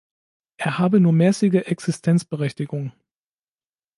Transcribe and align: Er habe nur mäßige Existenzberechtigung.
Er 0.57 0.79
habe 0.79 0.99
nur 0.99 1.13
mäßige 1.13 1.53
Existenzberechtigung. 1.67 2.91